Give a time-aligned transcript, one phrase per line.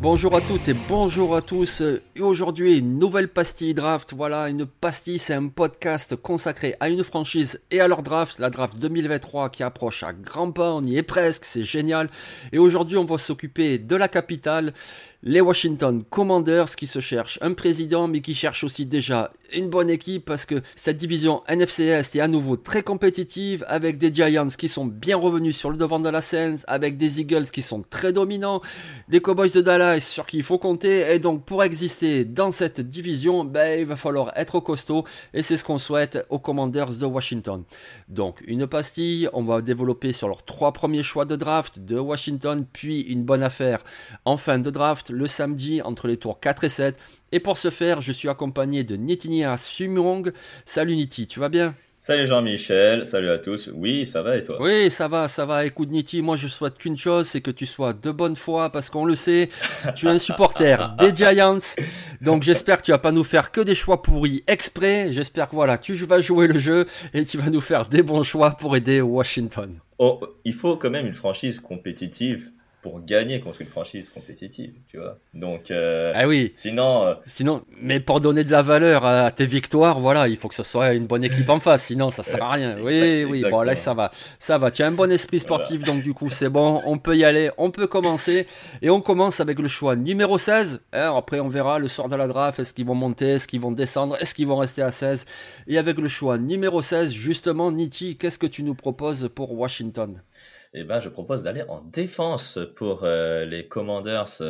[0.00, 1.82] Bonjour à toutes et bonjour à tous.
[2.20, 4.14] Aujourd'hui, une nouvelle pastille draft.
[4.14, 8.38] Voilà, une pastille, c'est un podcast consacré à une franchise et à leur draft.
[8.38, 12.08] La draft 2023 qui approche à grands pas, on y est presque, c'est génial.
[12.52, 14.72] Et aujourd'hui, on va s'occuper de la capitale,
[15.24, 19.90] les Washington Commanders qui se cherchent un président mais qui cherchent aussi déjà une bonne
[19.90, 24.46] équipe parce que cette division NFC Est est à nouveau très compétitive avec des Giants
[24.46, 27.82] qui sont bien revenus sur le devant de la scène, avec des Eagles qui sont
[27.88, 28.60] très dominants,
[29.08, 32.80] des Cowboys de Dallas sur qui il faut compter et donc pour exister dans cette
[32.80, 37.06] division, ben, il va falloir être costaud et c'est ce qu'on souhaite aux Commanders de
[37.06, 37.64] Washington.
[38.08, 42.64] Donc une pastille, on va développer sur leurs trois premiers choix de draft de Washington
[42.72, 43.82] puis une bonne affaire
[44.24, 46.96] en fin de draft le samedi entre les tours 4 et 7.
[47.32, 50.32] Et pour ce faire, je suis accompagné de Nitinia Sumurong.
[50.64, 51.74] Salut Niti, tu vas bien?
[52.00, 53.70] Salut Jean-Michel, salut à tous.
[53.74, 54.56] Oui, ça va et toi?
[54.60, 55.66] Oui, ça va, ça va.
[55.66, 58.88] Écoute Niti, moi je souhaite qu'une chose, c'est que tu sois de bonne foi parce
[58.88, 59.48] qu'on le sait,
[59.96, 61.58] tu es un supporter des Giants.
[62.20, 65.10] Donc j'espère que tu vas pas nous faire que des choix pourris exprès.
[65.10, 68.22] J'espère que voilà, tu vas jouer le jeu et tu vas nous faire des bons
[68.22, 69.80] choix pour aider Washington.
[69.98, 72.52] Oh, il faut quand même une franchise compétitive
[72.82, 75.18] pour gagner contre une franchise compétitive, tu vois.
[75.34, 76.52] Donc, euh, ah oui.
[76.54, 80.48] Sinon, euh, sinon, mais pour donner de la valeur à tes victoires, voilà, il faut
[80.48, 81.84] que ce soit une bonne équipe en face.
[81.84, 82.76] Sinon, ça sert à rien.
[82.88, 83.44] Oui, oui.
[83.50, 84.70] Bon, là, ça va, ça va.
[84.70, 86.80] Tu as un bon esprit sportif, donc du coup, c'est bon.
[86.84, 87.50] On peut y aller.
[87.58, 88.46] On peut commencer.
[88.80, 90.80] Et on commence avec le choix numéro 16.
[90.92, 92.60] Hein, après, on verra le sort de la draft.
[92.60, 95.24] Est-ce qu'ils vont monter Est-ce qu'ils vont descendre Est-ce qu'ils vont rester à 16
[95.66, 100.22] Et avec le choix numéro 16, justement, Niti, qu'est-ce que tu nous proposes pour Washington?
[100.74, 104.42] Eh ben, je propose d'aller en défense pour euh, les Commanders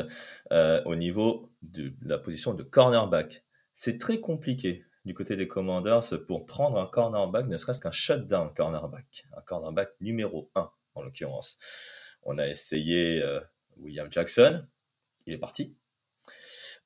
[0.52, 3.44] euh, au niveau de la position de cornerback.
[3.72, 8.52] C'est très compliqué du côté des Commanders pour prendre un cornerback, ne serait-ce qu'un shutdown
[8.54, 11.58] cornerback, un cornerback numéro 1 en l'occurrence.
[12.22, 13.40] On a essayé euh,
[13.76, 14.66] William Jackson,
[15.26, 15.76] il est parti.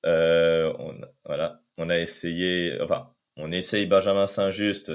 [0.04, 4.92] on, voilà, on a essayé, enfin, on essaye Benjamin Saint-Just.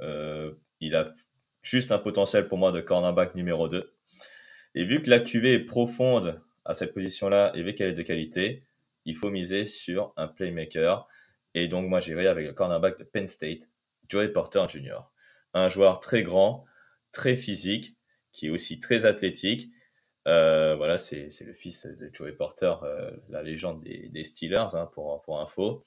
[0.00, 1.12] il a
[1.66, 3.92] juste un potentiel pour moi de cornerback numéro 2.
[4.76, 8.02] Et vu que la QV est profonde à cette position-là et vu qu'elle est de
[8.02, 8.62] qualité,
[9.04, 11.08] il faut miser sur un playmaker.
[11.54, 13.68] Et donc, moi, j'irai avec le cornerback de Penn State,
[14.08, 15.00] Joey Porter Jr.
[15.54, 16.64] Un joueur très grand,
[17.12, 17.96] très physique,
[18.32, 19.70] qui est aussi très athlétique.
[20.28, 25.20] Euh, voilà, c'est le fils de Joey Porter, euh, la légende des, Steelers, hein, pour,
[25.22, 25.82] pour info.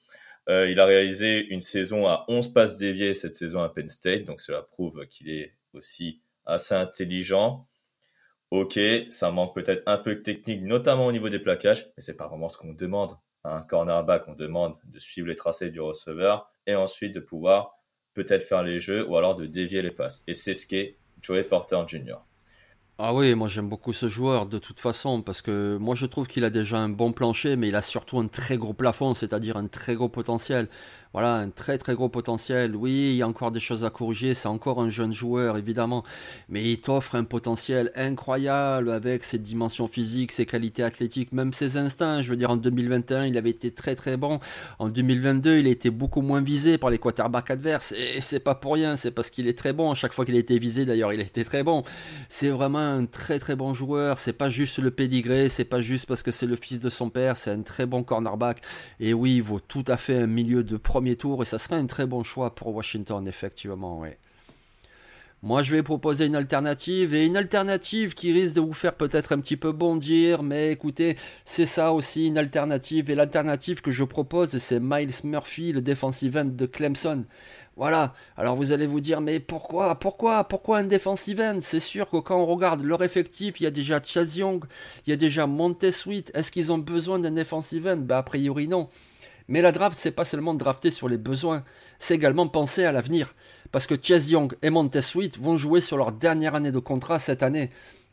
[0.48, 4.24] Euh, il a réalisé une saison à 11 passes déviées cette saison à Penn State,
[4.24, 7.68] donc cela prouve qu'il est aussi assez intelligent.
[8.50, 8.78] Ok,
[9.10, 12.26] ça manque peut-être un peu de technique, notamment au niveau des plaquages, mais c'est pas
[12.28, 13.12] vraiment ce qu'on demande.
[13.44, 17.78] Un cornerback, on demande de suivre les tracés du receveur et ensuite de pouvoir
[18.14, 20.22] peut-être faire les jeux ou alors de dévier les passes.
[20.26, 22.18] Et c'est ce qu'est Joey Porter Jr.
[23.02, 26.26] Ah oui, moi j'aime beaucoup ce joueur de toute façon parce que moi je trouve
[26.26, 29.56] qu'il a déjà un bon plancher mais il a surtout un très gros plafond, c'est-à-dire
[29.56, 30.68] un très gros potentiel.
[31.12, 32.76] Voilà, un très très gros potentiel.
[32.76, 36.04] Oui, il y a encore des choses à corriger, c'est encore un jeune joueur évidemment,
[36.48, 41.76] mais il t'offre un potentiel incroyable avec ses dimensions physiques, ses qualités athlétiques, même ses
[41.76, 42.22] instincts.
[42.22, 44.38] Je veux dire, en 2021, il avait été très très bon.
[44.78, 48.54] En 2022, il a été beaucoup moins visé par les quarterbacks adverses et c'est pas
[48.54, 49.94] pour rien, c'est parce qu'il est très bon.
[49.94, 51.82] Chaque fois qu'il a été visé, d'ailleurs, il a été très bon.
[52.28, 54.18] C'est vraiment un très très bon joueur.
[54.18, 57.10] C'est pas juste le pédigré, c'est pas juste parce que c'est le fils de son
[57.10, 58.62] père, c'est un très bon cornerback.
[59.00, 61.76] Et oui, il vaut tout à fait un milieu de premier tour et ça serait
[61.76, 64.00] un très bon choix pour Washington, effectivement.
[64.00, 64.10] Oui.
[65.42, 69.32] Moi, je vais proposer une alternative et une alternative qui risque de vous faire peut-être
[69.32, 71.16] un petit peu bondir, mais écoutez,
[71.46, 73.08] c'est ça aussi une alternative.
[73.08, 77.24] Et l'alternative que je propose, c'est Miles Murphy, le defensive end de Clemson.
[77.76, 78.12] Voilà.
[78.36, 81.60] Alors vous allez vous dire, mais pourquoi, pourquoi, pourquoi un defensive end?
[81.62, 84.66] C'est sûr que quand on regarde leur effectif, il y a déjà Chaz Young,
[85.06, 85.48] il y a déjà
[85.90, 86.30] Sweet.
[86.34, 87.96] Est-ce qu'ils ont besoin d'un defensive end?
[87.96, 88.90] Ben a priori non.
[89.50, 91.64] Mais la draft, c'est pas seulement drafter sur les besoins,
[91.98, 93.34] c'est également penser à l'avenir.
[93.72, 95.00] Parce que Chase Young et Montez
[95.40, 97.70] vont jouer sur leur dernière année de contrat cette année.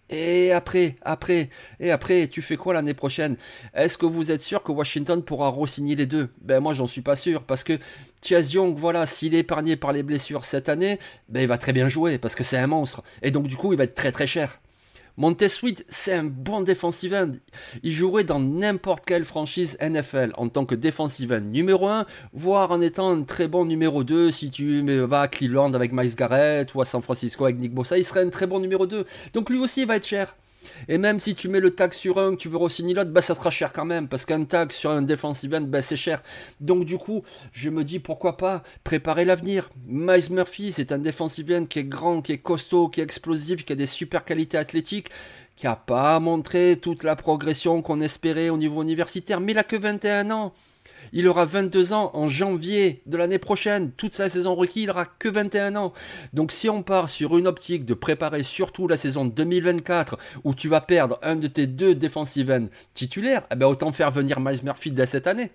[0.09, 1.49] Et après, après,
[1.79, 3.37] et après, tu fais quoi l'année prochaine?
[3.75, 6.29] Est-ce que vous êtes sûr que Washington pourra re-signer les deux?
[6.41, 7.77] Ben moi j'en suis pas sûr parce que
[8.23, 10.97] Chase Young, voilà, s'il est épargné par les blessures cette année,
[11.29, 13.03] ben il va très bien jouer parce que c'est un monstre.
[13.21, 14.59] Et donc du coup il va être très très cher.
[15.47, 17.31] Sweet, c'est un bon defensive end.
[17.81, 22.71] Il jouerait dans n'importe quelle franchise NFL en tant que defensive end numéro 1, voire
[22.71, 26.73] en étant un très bon numéro 2 si tu vas à Cleveland avec Miles Garrett
[26.75, 29.05] ou à San Francisco avec Nick Bosa, il serait un très bon numéro 2.
[29.33, 30.35] Donc lui aussi il va être cher.
[30.87, 33.21] Et même si tu mets le tag sur un, que tu veux re-signer l'autre, bah
[33.21, 36.21] ça sera cher quand même, parce qu'un tag sur un defensive end, bah c'est cher.
[36.59, 37.23] Donc du coup,
[37.53, 39.69] je me dis pourquoi pas préparer l'avenir.
[39.87, 43.65] Miles Murphy, c'est un defensive end qui est grand, qui est costaud, qui est explosif,
[43.65, 45.09] qui a des super qualités athlétiques,
[45.55, 49.63] qui n'a pas montré toute la progression qu'on espérait au niveau universitaire, mais il a
[49.63, 50.53] que 21 ans.
[51.13, 53.91] Il aura 22 ans en janvier de l'année prochaine.
[53.91, 55.93] Toute sa saison rookie, il aura que 21 ans.
[56.33, 60.67] Donc si on part sur une optique de préparer surtout la saison 2024 où tu
[60.67, 64.63] vas perdre un de tes deux defensive ends titulaires, eh ben autant faire venir Miles
[64.63, 65.51] Murphy dès cette année.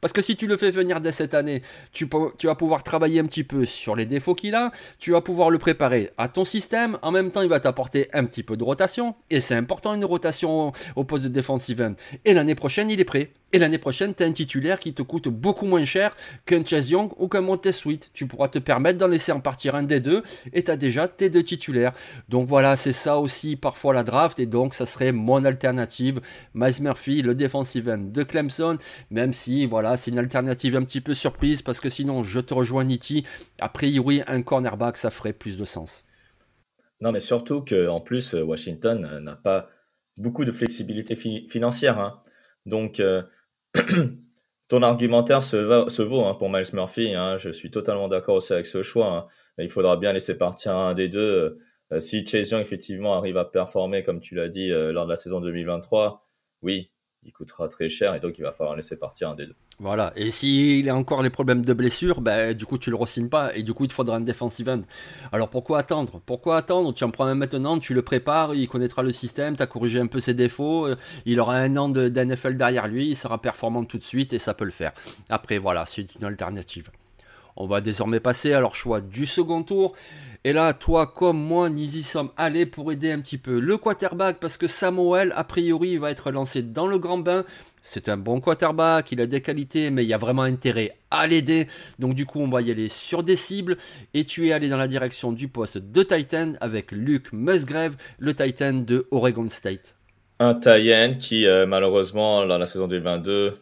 [0.00, 1.62] Parce que si tu le fais venir dès cette année,
[1.92, 2.08] tu,
[2.44, 5.58] vas pouvoir travailler un petit peu sur les défauts qu'il a, tu vas pouvoir le
[5.58, 9.14] préparer à ton système, en même temps il va t'apporter un petit peu de rotation,
[9.30, 11.94] et c'est important une rotation au poste de defensive end.
[12.24, 13.32] Et l'année prochaine il est prêt.
[13.56, 16.14] Et l'année prochaine, tu as un titulaire qui te coûte beaucoup moins cher
[16.44, 18.10] qu'un Chase Young ou qu'un Montez Sweet.
[18.12, 20.22] Tu pourras te permettre d'en laisser en partir un des deux
[20.52, 21.94] et tu as déjà tes deux titulaires.
[22.28, 26.20] Donc voilà, c'est ça aussi parfois la draft et donc ça serait mon alternative.
[26.52, 28.76] Miles Murphy, le defensive end de Clemson,
[29.10, 32.52] même si voilà, c'est une alternative un petit peu surprise parce que sinon je te
[32.52, 33.24] rejoins Nitti.
[33.58, 36.04] A priori, un cornerback, ça ferait plus de sens.
[37.00, 39.70] Non, mais surtout qu'en plus, Washington n'a pas
[40.18, 41.98] beaucoup de flexibilité financière.
[41.98, 42.20] Hein.
[42.66, 43.22] Donc, euh,
[44.68, 47.14] ton argumentaire se, vaut hein, pour Miles Murphy.
[47.14, 47.36] Hein.
[47.36, 49.12] je suis totalement d'accord aussi avec ce choix.
[49.12, 49.26] Hein.
[49.58, 51.58] Il faudra bien laisser partir un des deux.
[51.92, 55.10] Euh, si Chase Young effectivement arrive à performer, comme tu l'as dit, euh, lors de
[55.10, 56.22] la saison 2023,
[56.62, 56.90] oui,
[57.26, 59.54] il coûtera très cher et donc il va falloir laisser partir un des deux.
[59.78, 63.06] Voilà, et s'il a encore les problèmes de blessure, ben, du coup tu le re
[63.30, 64.82] pas et du coup il te faudra un defensive end.
[65.32, 66.20] Alors pourquoi attendre?
[66.24, 66.94] Pourquoi attendre?
[66.94, 69.98] Tu en prends un maintenant, tu le prépares, il connaîtra le système, tu as corrigé
[69.98, 73.84] un peu ses défauts, euh, il aura un an d'NFL derrière lui, il sera performant
[73.84, 74.92] tout de suite et ça peut le faire.
[75.28, 76.90] Après voilà, c'est une alternative.
[77.56, 79.94] On va désormais passer à leur choix du second tour.
[80.44, 83.76] Et là, toi comme moi, nous y sommes allés pour aider un petit peu le
[83.78, 87.44] quarterback parce que Samuel, a priori, va être lancé dans le grand bain.
[87.82, 91.26] C'est un bon quarterback, il a des qualités, mais il y a vraiment intérêt à
[91.26, 91.66] l'aider.
[91.98, 93.76] Donc du coup, on va y aller sur des cibles.
[94.12, 98.34] Et tu es allé dans la direction du poste de Titan avec Luke Musgrave, le
[98.34, 99.96] Titan de Oregon State.
[100.38, 103.54] Un Titan qui, euh, malheureusement, dans la saison 2022,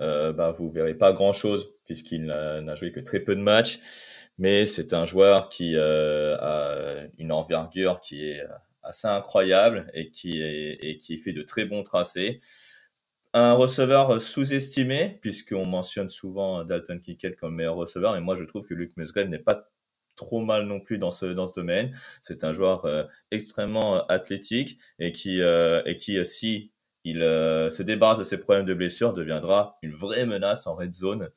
[0.00, 3.80] euh, bah, vous verrez pas grand-chose puisqu'il n'a joué que très peu de matchs
[4.38, 8.42] mais c'est un joueur qui euh, a une envergure qui est
[8.82, 12.40] assez incroyable et qui et qui fait de très bons tracés.
[13.34, 18.66] Un receveur sous-estimé, puisqu'on mentionne souvent Dalton Kincaid comme meilleur receveur, et moi je trouve
[18.66, 19.68] que Luke Musgrave n'est pas
[20.16, 21.92] trop mal non plus dans ce dans ce domaine.
[22.22, 26.72] C'est un joueur euh, extrêmement athlétique et qui euh, et qui si
[27.10, 31.28] il se débarrasse de ses problèmes de blessure deviendra une vraie menace en red zone.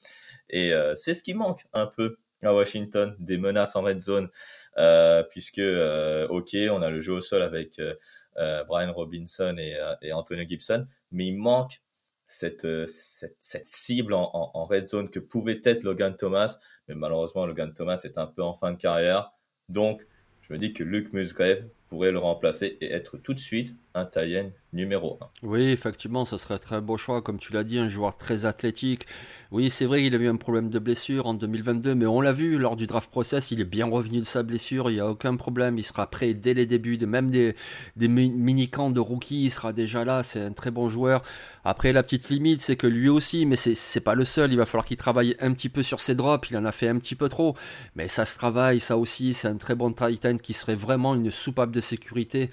[0.49, 4.29] Et c'est ce qui manque un peu à Washington, des menaces en red zone,
[4.77, 10.11] euh, puisque, euh, ok, on a le jeu au sol avec euh, Brian Robinson et,
[10.11, 11.81] Antonio Gibson, mais il manque
[12.27, 18.01] cette, cette, cible en, red zone que pouvait être Logan Thomas, mais malheureusement, Logan Thomas
[18.05, 19.31] est un peu en fin de carrière.
[19.67, 20.07] Donc,
[20.41, 24.05] je me dis que Luke Musgrave pourrait le remplacer et être tout de suite un
[24.05, 25.47] Taïen numéro 1.
[25.47, 27.21] Oui, effectivement, ce serait un très beau choix.
[27.21, 29.05] Comme tu l'as dit, un joueur très athlétique.
[29.51, 32.31] Oui, c'est vrai qu'il a eu un problème de blessure en 2022, mais on l'a
[32.31, 35.09] vu lors du draft process, il est bien revenu de sa blessure, il n'y a
[35.09, 35.77] aucun problème.
[35.77, 37.55] Il sera prêt dès les débuts, même des,
[37.97, 40.23] des mini-camps de rookie, il sera déjà là.
[40.23, 41.21] C'est un très bon joueur.
[41.63, 44.65] Après, la petite limite, c'est que lui aussi, mais c'est pas le seul, il va
[44.65, 46.49] falloir qu'il travaille un petit peu sur ses drops.
[46.49, 47.55] Il en a fait un petit peu trop,
[47.95, 49.33] mais ça se travaille, ça aussi.
[49.33, 52.49] C'est un très bon Titan qui serait vraiment une soupape de sécurité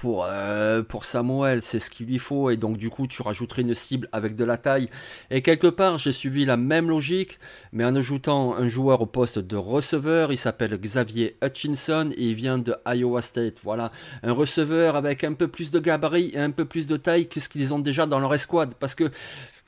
[0.00, 3.62] pour, euh, pour Samuel, c'est ce qu'il lui faut, et donc du coup tu rajouterais
[3.62, 4.88] une cible avec de la taille.
[5.30, 7.40] Et quelque part j'ai suivi la même logique,
[7.72, 12.34] mais en ajoutant un joueur au poste de receveur, il s'appelle Xavier Hutchinson, et il
[12.34, 13.56] vient de Iowa State.
[13.64, 13.90] Voilà,
[14.22, 17.40] un receveur avec un peu plus de gabarit et un peu plus de taille que
[17.40, 19.10] ce qu'ils ont déjà dans leur escouade, parce que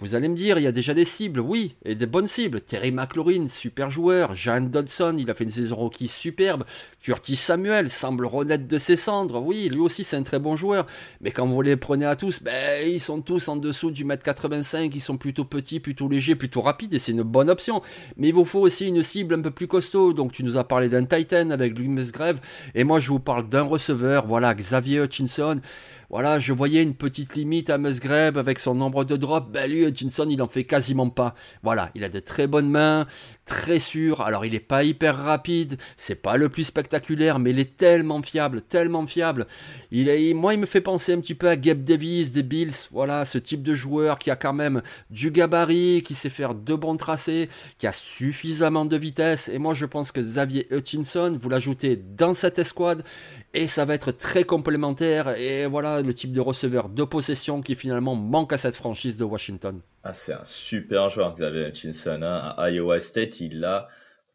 [0.00, 2.62] vous allez me dire, il y a déjà des cibles, oui, et des bonnes cibles.
[2.62, 4.34] Terry McLaurin, super joueur.
[4.34, 6.64] Jan Dodson, il a fait une saison rookie superbe.
[7.02, 9.42] Curtis Samuel semble renaître de ses cendres.
[9.42, 10.86] Oui, lui aussi, c'est un très bon joueur.
[11.20, 14.22] Mais quand vous les prenez à tous, ben, ils sont tous en dessous du mètre
[14.22, 14.94] 85.
[14.94, 17.82] Ils sont plutôt petits, plutôt légers, plutôt rapides, et c'est une bonne option.
[18.16, 20.14] Mais il vous faut aussi une cible un peu plus costaud.
[20.14, 22.40] Donc, tu nous as parlé d'un Titan avec Louis Musgrave.
[22.74, 24.26] Et moi, je vous parle d'un receveur.
[24.26, 25.60] Voilà, Xavier Hutchinson.
[26.10, 29.48] Voilà, je voyais une petite limite à Musgrave avec son nombre de drops.
[29.48, 31.36] Ben lui, Hutchinson, il en fait quasiment pas.
[31.62, 33.06] Voilà, il a de très bonnes mains,
[33.46, 34.20] très sûr.
[34.20, 38.20] Alors, il est pas hyper rapide, c'est pas le plus spectaculaire, mais il est tellement
[38.22, 39.46] fiable, tellement fiable.
[39.92, 42.88] Il est, moi, il me fait penser un petit peu à Gabe Davis des Bills.
[42.90, 46.74] Voilà, ce type de joueur qui a quand même du gabarit, qui sait faire de
[46.74, 47.48] bons tracés,
[47.78, 49.48] qui a suffisamment de vitesse.
[49.48, 53.04] Et moi, je pense que Xavier Hutchinson, vous l'ajoutez dans cette escouade
[53.52, 55.36] et ça va être très complémentaire.
[55.36, 59.24] Et voilà le type de receveur de possession qui finalement manque à cette franchise de
[59.24, 59.80] Washington.
[60.04, 62.20] Ah, c'est un super joueur, Xavier Hutchinson.
[62.22, 62.54] Hein.
[62.56, 63.88] À Iowa State, il a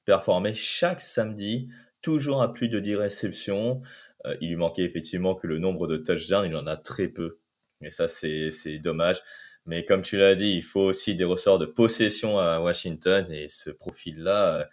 [0.05, 1.69] performé chaque samedi,
[2.01, 3.81] toujours à plus de 10 réceptions.
[4.25, 7.39] Euh, il lui manquait effectivement que le nombre de touchdowns, il en a très peu.
[7.81, 9.21] Et ça, c'est dommage.
[9.65, 13.25] Mais comme tu l'as dit, il faut aussi des ressorts de possession à Washington.
[13.31, 14.65] Et ce profil-là, euh,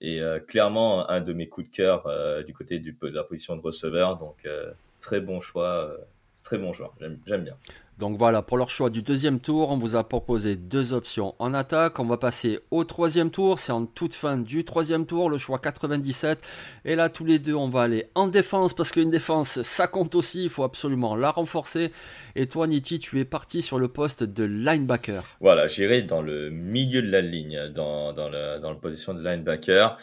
[0.00, 3.24] et euh, clairement un de mes coups de cœur euh, du côté du, de la
[3.24, 4.16] position de receveur.
[4.18, 5.96] Donc euh, très bon choix,
[6.42, 6.94] très bon choix,
[7.26, 7.56] j'aime bien.
[8.00, 11.52] Donc voilà, pour leur choix du deuxième tour, on vous a proposé deux options en
[11.52, 11.98] attaque.
[11.98, 15.58] On va passer au troisième tour, c'est en toute fin du troisième tour, le choix
[15.58, 16.40] 97.
[16.86, 20.14] Et là, tous les deux, on va aller en défense, parce qu'une défense, ça compte
[20.14, 21.92] aussi, il faut absolument la renforcer.
[22.36, 25.22] Et toi, Niti, tu es parti sur le poste de linebacker.
[25.42, 29.22] Voilà, j'irai dans le milieu de la ligne, dans, dans, le, dans la position de
[29.22, 29.98] linebacker.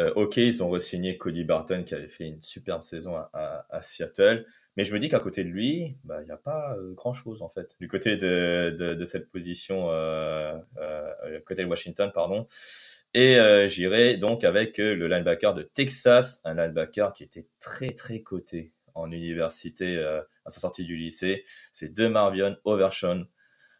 [0.00, 3.82] Euh, ok, ils ont re-signé Cody Barton qui avait fait une superbe saison à, à
[3.82, 4.46] Seattle.
[4.76, 7.42] Mais je me dis qu'à côté de lui, bah, il n'y a pas euh, grand-chose
[7.42, 7.76] en fait.
[7.78, 12.46] Du côté de, de, de cette position, euh, euh, côté de Washington, pardon.
[13.14, 17.90] Et euh, j'irai donc avec euh, le linebacker de Texas, un linebacker qui était très
[17.90, 19.98] très coté en université
[20.44, 21.44] à sa sortie du lycée.
[21.72, 23.26] C'est DeMarvion Overshawn,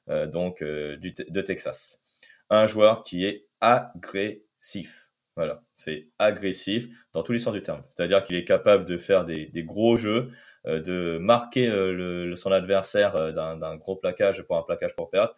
[0.08, 2.02] donc du, de Texas.
[2.49, 5.12] Un joueur qui est agressif.
[5.34, 7.82] Voilà, c'est agressif dans tous les sens du terme.
[7.88, 10.30] C'est-à-dire qu'il est capable de faire des, gros jeux,
[10.66, 15.34] euh, de marquer euh, son adversaire euh, d'un gros plaquage pour un plaquage pour perdre,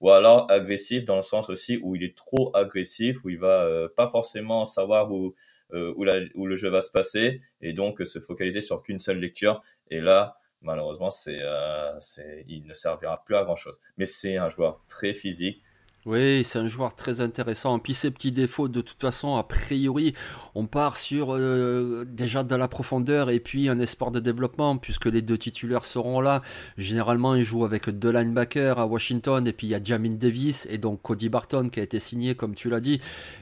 [0.00, 3.88] ou alors agressif dans le sens aussi où il est trop agressif, où il va
[3.96, 5.34] pas forcément savoir où,
[5.70, 9.60] le jeu va se passer, et donc se focaliser sur qu'une seule lecture.
[9.90, 13.78] Et là, malheureusement, il ne servira plus à grand chose.
[13.96, 15.62] Mais c'est un joueur très physique,
[16.04, 17.78] oui, c'est un joueur très intéressant.
[17.78, 20.14] Puis ses petits défauts, de toute façon, a priori,
[20.56, 25.06] on part sur euh, déjà de la profondeur et puis un espoir de développement, puisque
[25.06, 26.42] les deux titulaires seront là.
[26.76, 30.66] Généralement, il joue avec deux linebackers à Washington, et puis il y a Jamin Davis
[30.68, 33.00] et donc Cody Barton qui a été signé, comme tu l'as dit.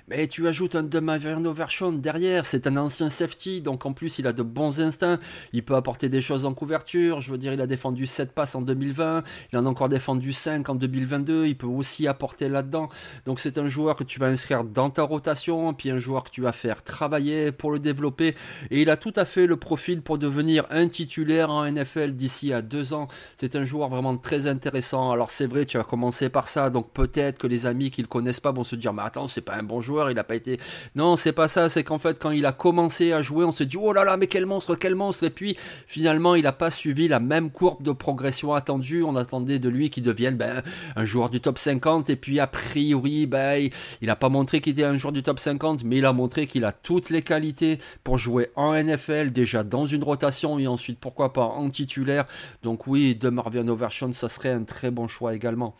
[0.09, 4.27] Mais tu ajoutes un Demaverno Vershon derrière, c'est un ancien safety, donc en plus, il
[4.27, 5.19] a de bons instincts.
[5.55, 7.23] Il peut apporter des choses en couverture.
[7.23, 10.35] Je veux dire, il a défendu 7 passes en 2020, il en a encore défendu
[10.35, 11.47] 5 en 2022.
[11.47, 12.89] Il peut aussi apporter là-dedans.
[13.27, 16.31] Donc c'est un joueur que tu vas inscrire dans ta rotation, puis un joueur que
[16.31, 18.35] tu vas faire travailler pour le développer.
[18.71, 22.53] Et il a tout à fait le profil pour devenir un titulaire en NFL d'ici
[22.53, 23.09] à deux ans.
[23.37, 25.11] C'est un joueur vraiment très intéressant.
[25.11, 28.09] Alors c'est vrai, tu vas commencer par ça, donc peut-être que les amis qui le
[28.09, 30.35] connaissent pas vont se dire, mais attends, c'est pas un bon joueur, il a pas
[30.35, 30.59] été.
[30.95, 31.69] Non, c'est pas ça.
[31.69, 34.17] C'est qu'en fait, quand il a commencé à jouer, on se dit, oh là là,
[34.17, 35.25] mais quel monstre, quel monstre.
[35.25, 39.03] Et puis finalement, il n'a pas suivi la même courbe de progression attendue.
[39.03, 40.63] On attendait de lui qu'il devienne ben,
[40.97, 43.71] un joueur du top 50 et puis a priori, ben,
[44.01, 46.47] il n'a pas montré qu'il était un joueur du top 50, mais il a montré
[46.47, 50.99] qu'il a toutes les qualités pour jouer en NFL, déjà dans une rotation et ensuite
[50.99, 52.25] pourquoi pas en titulaire.
[52.63, 55.75] Donc oui, de Marvin Overshawn, ça serait un très bon choix également.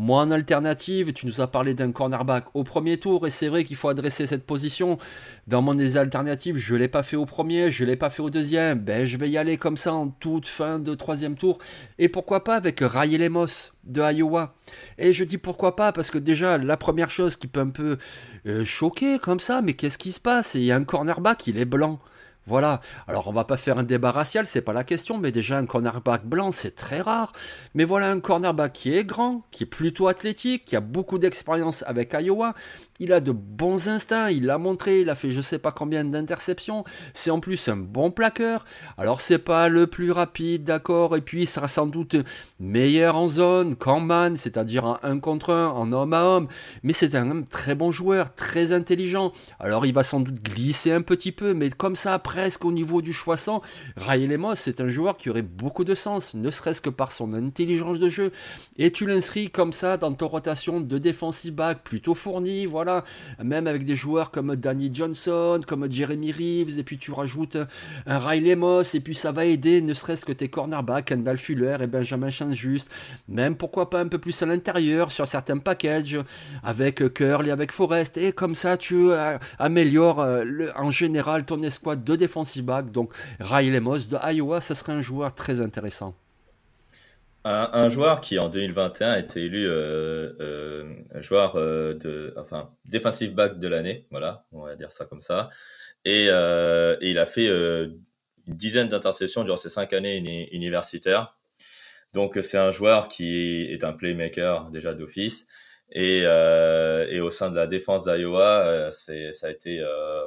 [0.00, 3.64] Moi, en alternative, tu nous as parlé d'un cornerback au premier tour, et c'est vrai
[3.64, 4.96] qu'il faut adresser cette position.
[5.48, 8.08] Dans mon des alternatives, je ne l'ai pas fait au premier, je ne l'ai pas
[8.08, 8.78] fait au deuxième.
[8.78, 11.58] Ben, je vais y aller comme ça en toute fin de troisième tour.
[11.98, 14.54] Et pourquoi pas avec Ray Lemos de Iowa?
[14.98, 17.98] Et je dis pourquoi pas, parce que déjà, la première chose qui peut un peu
[18.46, 20.54] euh, choquer comme ça, mais qu'est-ce qui se passe?
[20.54, 21.98] Il y a un cornerback, il est blanc.
[22.48, 22.80] Voilà.
[23.06, 25.66] Alors on va pas faire un débat racial, c'est pas la question, mais déjà un
[25.66, 27.32] cornerback blanc, c'est très rare.
[27.74, 31.84] Mais voilà un cornerback qui est grand, qui est plutôt athlétique, qui a beaucoup d'expérience
[31.86, 32.54] avec Iowa.
[33.00, 36.04] Il a de bons instincts, il l'a montré, il a fait je sais pas combien
[36.04, 36.84] d'interceptions.
[37.12, 38.64] C'est en plus un bon plaqueur.
[38.96, 42.16] Alors c'est pas le plus rapide, d'accord, et puis il sera sans doute
[42.58, 46.48] meilleur en zone qu'en man, c'est-à-dire en 1 contre 1, en homme à homme.
[46.82, 49.32] Mais c'est un très bon joueur, très intelligent.
[49.60, 53.02] Alors il va sans doute glisser un petit peu, mais comme ça, presque au niveau
[53.02, 53.62] du choix 100,
[53.96, 57.34] Ray Lemos, c'est un joueur qui aurait beaucoup de sens, ne serait-ce que par son
[57.34, 58.30] intelligence de jeu.
[58.76, 63.02] Et tu l'inscris comme ça dans ton rotation de defensive back plutôt fourni, voilà.
[63.42, 67.58] Même avec des joueurs comme Danny Johnson, comme Jeremy Reeves, et puis tu rajoutes
[68.06, 71.78] un Ray Lemos, et puis ça va aider ne serait-ce que tes cornerbacks, Kendall Fuller
[71.80, 72.88] et Benjamin Chance juste.
[73.26, 76.20] Même pourquoi pas un peu plus à l'intérieur sur certains packages
[76.62, 78.16] avec Curl et avec Forest.
[78.16, 82.92] Et comme ça, tu euh, améliores euh, en général ton escouade de defensive back.
[82.92, 86.14] Donc Ray Lemos de Iowa, ça serait un joueur très intéressant.
[87.44, 90.84] Un, joueur qui en 2021 a été élu euh, euh,
[91.22, 95.48] joueur euh, de, enfin, defensive back de l'année, voilà, on va dire ça comme ça.
[96.04, 97.96] Et, il a fait une
[98.46, 101.38] dizaine d'interceptions durant ses cinq années universitaires.
[102.12, 105.46] Donc c'est un joueur qui est un playmaker déjà d'office.
[105.90, 109.82] Et, et, au sein de la défense d'Iowa, ça a été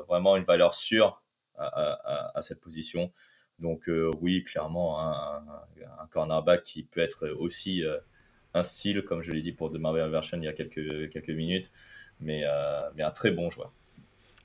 [0.08, 1.21] vraiment une valeur sûre
[1.58, 3.12] à, cette position.
[3.60, 5.44] Donc euh, oui, clairement, un,
[6.10, 7.98] cornerback qui peut être aussi euh,
[8.54, 11.72] un style, comme je l'ai dit pour Marvel Version il y a quelques, quelques minutes,
[12.20, 13.72] mais, euh, mais un très bon joueur.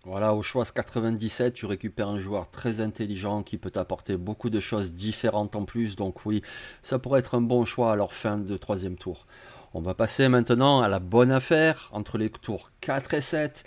[0.05, 4.61] Voilà, au choix 97, tu récupères un joueur très intelligent qui peut t'apporter beaucoup de
[4.61, 5.97] choses différentes en plus.
[5.97, 6.43] Donc oui,
[6.83, 9.27] ça pourrait être un bon choix à leur fin de troisième tour.
[9.75, 13.65] On va passer maintenant à la bonne affaire entre les tours 4 et 7.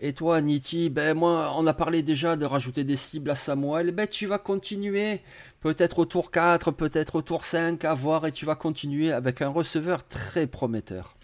[0.00, 3.90] Et toi, Niti, ben moi, on a parlé déjà de rajouter des cibles à Samuel.
[3.90, 5.22] Ben tu vas continuer,
[5.60, 9.42] peut-être au tour 4, peut-être au tour 5, à voir, et tu vas continuer avec
[9.42, 11.16] un receveur très prometteur.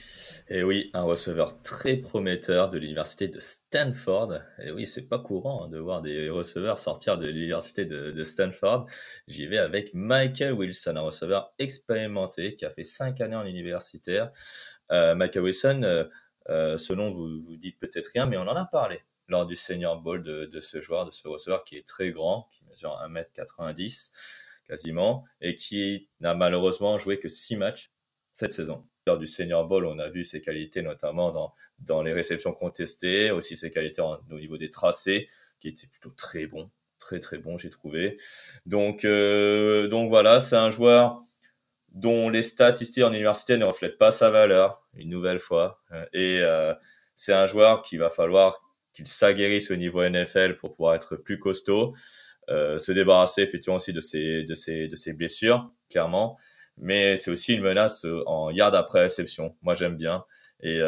[0.48, 4.40] Et oui, un receveur très prometteur de l'université de Stanford.
[4.62, 8.86] Et oui, c'est pas courant hein, de voir des receveurs sortir de l'université de, Stanford.
[9.28, 14.32] J'y vais avec Michael Wilson, un receveur expérimenté qui a fait 5 années en universitaire.
[14.92, 16.04] Euh, Michael Wilson, euh,
[16.48, 20.00] euh, nom vous, vous dites peut-être rien, mais on en a parlé lors du Senior
[20.00, 24.12] Bowl de, ce joueur, de ce receveur qui est très grand, qui mesure 1m90
[24.66, 27.92] quasiment, et qui n'a malheureusement joué que 6 matchs
[28.32, 28.86] cette saison.
[29.06, 33.30] Lors du Senior Bowl, on a vu ses qualités notamment dans, dans les réceptions contestées,
[33.30, 35.28] aussi ses qualités au niveau des tracés,
[35.60, 38.18] qui étaient plutôt très bons, très très bons j'ai trouvé.
[38.66, 41.22] Donc, euh, donc voilà, c'est un joueur
[41.90, 45.80] dont les statistiques en université ne reflètent pas sa valeur, une nouvelle fois.
[45.92, 46.74] Euh, et euh,
[47.14, 48.60] c'est un joueur qu'il va falloir
[48.92, 51.94] qu'il s'aguerrisse au niveau NFL pour pouvoir être plus costaud,
[52.48, 56.38] euh, se débarrasser effectivement aussi de ses, de ses, de ses blessures, clairement.
[56.76, 59.56] Mais c'est aussi une menace en yard après réception.
[59.62, 60.24] Moi, j'aime bien.
[60.60, 60.80] Et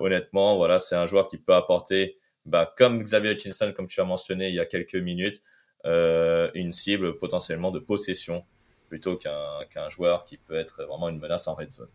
[0.00, 4.04] honnêtement, voilà, c'est un joueur qui peut apporter, bah, comme Xavier Hutchinson, comme tu as
[4.04, 5.42] mentionné il y a quelques minutes,
[5.84, 8.46] une cible potentiellement de possession
[8.88, 11.90] plutôt qu'un joueur qui peut être vraiment une menace en red zone.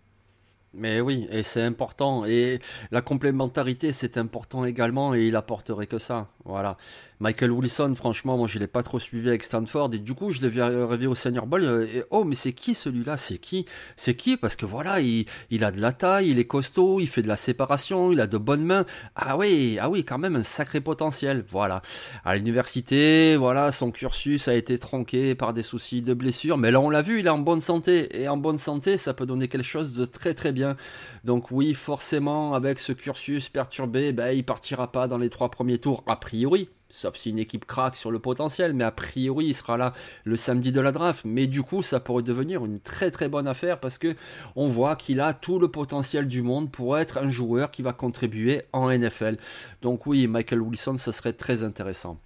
[0.74, 2.26] Mais oui, et c'est important.
[2.26, 2.60] Et
[2.92, 6.30] la complémentarité, c'est important également, et il apporterait que ça.
[6.46, 6.78] Voilà.
[7.22, 10.40] Michael Wilson, franchement, moi je l'ai pas trop suivi avec Stanford et du coup je
[10.40, 11.64] l'ai vu arriver au Senior Bowl.
[11.66, 13.18] Euh, oh, mais c'est qui celui-là?
[13.18, 13.66] C'est qui?
[13.98, 14.38] C'est qui?
[14.38, 17.28] Parce que voilà, il, il, a de la taille, il est costaud, il fait de
[17.28, 18.86] la séparation, il a de bonnes mains.
[19.18, 21.44] Ah oui, ah oui, quand même un sacré potentiel.
[21.52, 21.82] Voilà.
[22.24, 26.80] À l'université, voilà, son cursus a été tronqué par des soucis de blessure, mais là
[26.80, 29.50] on l'a vu, il est en bonne santé et en bonne santé, ça peut donner
[29.50, 30.78] quelque chose de très très bien.
[31.26, 35.80] Donc oui, forcément, avec ce cursus perturbé, ben, il partira pas dans les trois premiers
[35.80, 39.54] tours a priori sauf si une équipe craque sur le potentiel, mais a priori il
[39.54, 39.92] sera là
[40.24, 41.22] le samedi de la draft.
[41.26, 44.16] Mais du coup, ça pourrait devenir une très très bonne affaire parce que
[44.56, 47.94] on voit qu'il a tout le potentiel du monde pour être un joueur qui va
[47.94, 49.38] contribuer en NFL.
[49.82, 52.18] Donc oui, Michael Wilson, ce serait très intéressant.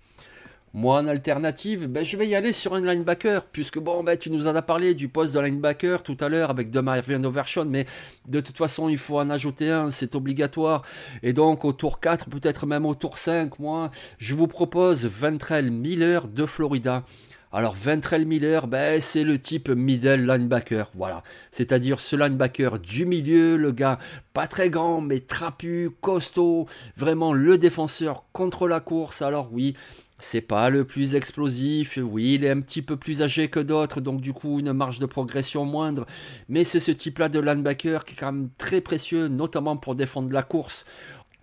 [0.75, 4.31] Moi, en alternative, ben, je vais y aller sur un linebacker, puisque bon, ben, tu
[4.31, 7.85] nous en as parlé du poste de linebacker tout à l'heure avec Marvin Overshawn, mais
[8.27, 10.81] de toute façon, il faut en ajouter un, c'est obligatoire.
[11.21, 15.69] Et donc, au tour 4, peut-être même au tour 5, moi, je vous propose Ventrell
[15.69, 17.03] Miller de Florida.
[17.51, 21.21] Alors Ventrell Miller, ben, c'est le type middle linebacker, voilà.
[21.51, 23.99] C'est-à-dire ce linebacker du milieu, le gars
[24.33, 26.65] pas très grand mais trapu, costaud,
[26.97, 29.21] vraiment le défenseur contre la course.
[29.21, 29.75] Alors oui,
[30.23, 33.99] c'est pas le plus explosif, oui, il est un petit peu plus âgé que d'autres,
[33.99, 36.05] donc du coup une marge de progression moindre,
[36.47, 40.31] mais c'est ce type-là de linebacker qui est quand même très précieux, notamment pour défendre
[40.31, 40.85] la course.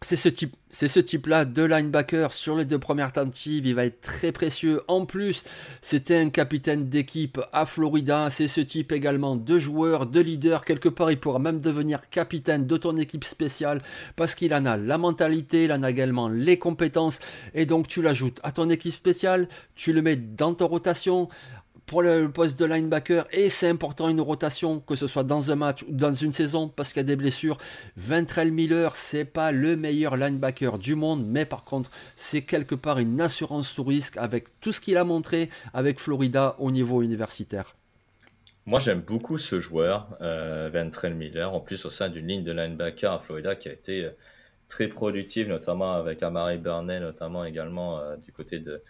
[0.02, 3.66] C'est ce type, c'est ce type-là de linebacker sur les deux premières tentatives.
[3.66, 4.80] Il va être très précieux.
[4.88, 5.44] En plus,
[5.82, 8.28] c'était un capitaine d'équipe à Florida.
[8.30, 10.64] C'est ce type également de joueur, de leader.
[10.64, 13.82] Quelque part, il pourra même devenir capitaine de ton équipe spéciale
[14.16, 17.18] parce qu'il en a la mentalité, il en a également les compétences.
[17.54, 19.48] Et donc, tu l'ajoutes à ton équipe spéciale.
[19.74, 21.28] Tu le mets dans ton rotation
[21.90, 25.56] pour le poste de linebacker et c'est important une rotation que ce soit dans un
[25.56, 27.58] match ou dans une saison parce qu'il y a des blessures.
[27.96, 33.00] Ventrell Miller, c'est pas le meilleur linebacker du monde, mais par contre, c'est quelque part
[33.00, 37.74] une assurance sous risque avec tout ce qu'il a montré avec Florida au niveau universitaire.
[38.66, 42.52] Moi, j'aime beaucoup ce joueur, euh, Ventrell Miller, en plus au sein d'une ligne de
[42.52, 44.10] linebacker à Florida qui a été euh,
[44.68, 48.80] très productive, notamment avec Amari Burney, notamment également euh, du côté de,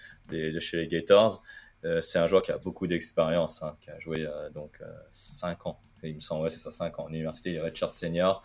[0.60, 1.42] chez les Gators.
[1.84, 4.80] Euh, c'est un joueur qui a beaucoup d'expérience, hein, qui a joué euh, donc
[5.12, 5.80] 5 euh, ans.
[6.02, 7.50] il me semble, ouais, c'est ça, 5 ans en université.
[7.50, 8.42] Il est Richard Senior.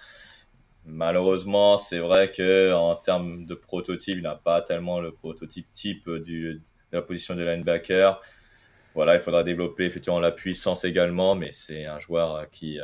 [0.85, 6.07] Malheureusement, c'est vrai que en termes de prototype, il n'a pas tellement le prototype type
[6.07, 8.21] de la position de linebacker.
[8.93, 12.79] Voilà, il faudra développer effectivement la puissance également, mais c'est un joueur qui,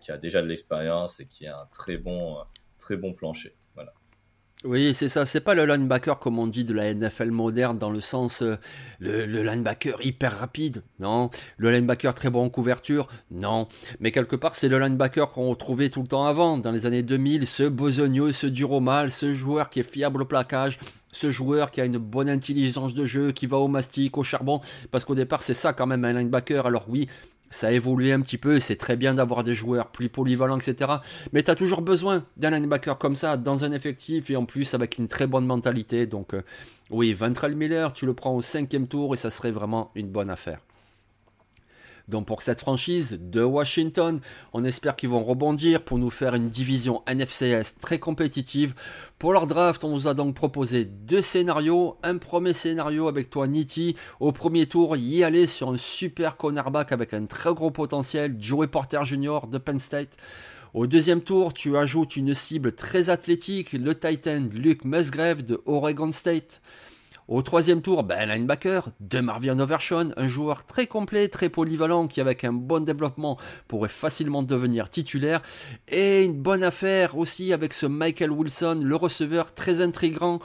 [0.00, 2.38] qui a déjà de l'expérience et qui a un très bon,
[2.78, 3.54] très bon plancher.
[4.64, 5.26] Oui, c'est ça.
[5.26, 8.56] C'est pas le linebacker comme on dit de la NFL moderne dans le sens euh,
[8.98, 10.82] le, linebacker hyper rapide.
[11.00, 11.28] Non.
[11.58, 13.08] Le linebacker très bon en couverture.
[13.30, 13.68] Non.
[14.00, 17.02] Mais quelque part, c'est le linebacker qu'on retrouvait tout le temps avant, dans les années
[17.02, 17.46] 2000.
[17.46, 20.78] Ce besogneux, ce dur au mal, ce joueur qui est fiable au plaquage,
[21.12, 24.62] ce joueur qui a une bonne intelligence de jeu, qui va au mastic, au charbon.
[24.90, 26.64] Parce qu'au départ, c'est ça quand même un linebacker.
[26.64, 27.06] Alors oui,
[27.54, 30.94] ça a évolué un petit peu, c'est très bien d'avoir des joueurs plus polyvalents, etc.
[31.32, 34.74] Mais tu as toujours besoin d'un linebacker comme ça dans un effectif et en plus
[34.74, 36.06] avec une très bonne mentalité.
[36.06, 36.42] Donc euh,
[36.90, 40.30] oui, Ventrell Miller, tu le prends au cinquième tour et ça serait vraiment une bonne
[40.30, 40.58] affaire.
[42.08, 44.20] Donc pour cette franchise de Washington,
[44.52, 48.74] on espère qu'ils vont rebondir pour nous faire une division NFCS très compétitive.
[49.18, 51.96] Pour leur draft, on nous a donc proposé deux scénarios.
[52.02, 53.96] Un premier scénario avec toi Nitti.
[54.20, 58.66] Au premier tour, y aller sur un super cornerback avec un très gros potentiel, Joey
[58.66, 59.46] Porter Jr.
[59.50, 60.16] de Penn State.
[60.74, 66.10] Au deuxième tour, tu ajoutes une cible très athlétique, le Titan Luke Musgrave de Oregon
[66.10, 66.60] State.
[67.26, 72.20] Au troisième tour, ben, linebacker de Marvin Overshawn, un joueur très complet, très polyvalent, qui
[72.20, 75.40] avec un bon développement pourrait facilement devenir titulaire.
[75.88, 80.40] Et une bonne affaire aussi avec ce Michael Wilson, le receveur très intrigant.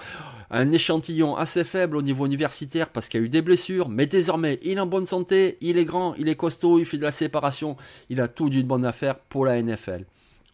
[0.51, 4.05] Un échantillon assez faible au niveau universitaire parce qu'il y a eu des blessures, mais
[4.05, 7.03] désormais il est en bonne santé, il est grand, il est costaud, il fait de
[7.03, 7.75] la séparation,
[8.09, 10.05] il a tout d'une bonne affaire pour la NFL.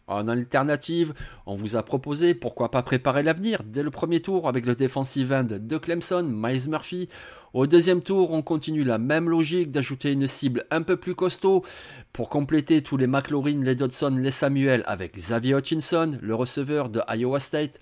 [0.08, 1.14] En alternative,
[1.46, 5.32] on vous a proposé pourquoi pas préparer l'avenir dès le premier tour avec le defensive
[5.32, 7.08] end de Clemson, Miles Murphy.
[7.52, 11.64] Au deuxième tour, on continue la même logique d'ajouter une cible un peu plus costaud
[12.12, 17.00] pour compléter tous les McLaurin, les Dodson, les Samuel avec Xavier Hutchinson, le receveur de
[17.08, 17.80] Iowa State.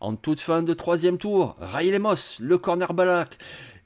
[0.00, 3.38] En toute fin de troisième tour, Ray Lemos, le cornerback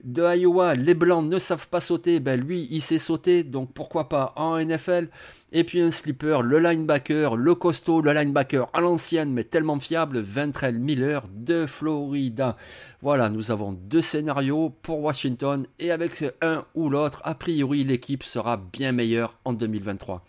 [0.04, 4.08] de Iowa, les Blancs ne savent pas sauter, ben lui il sait sauter, donc pourquoi
[4.08, 5.08] pas en NFL.
[5.50, 10.20] Et puis un slipper, le linebacker, le costaud, le linebacker à l'ancienne mais tellement fiable,
[10.20, 12.56] Ventrell Miller de Florida.
[13.02, 18.22] Voilà, nous avons deux scénarios pour Washington et avec un ou l'autre, a priori l'équipe
[18.22, 20.24] sera bien meilleure en 2023.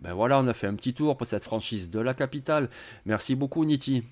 [0.00, 2.68] Ben voilà, on a fait un petit tour pour cette franchise de la capitale.
[3.04, 4.04] Merci beaucoup Niti.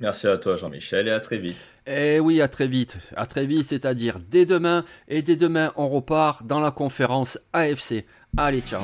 [0.00, 1.68] Merci à toi Jean-Michel et à très vite.
[1.86, 2.96] Eh oui, à très vite.
[3.16, 4.84] À très vite, c'est-à-dire dès demain.
[5.08, 8.04] Et dès demain, on repart dans la conférence AFC.
[8.36, 8.82] Allez, ciao.